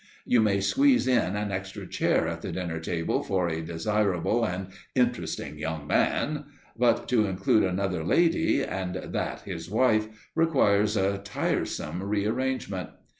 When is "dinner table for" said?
2.51-3.47